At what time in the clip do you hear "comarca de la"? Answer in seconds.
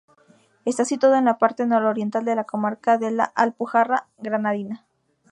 2.45-3.25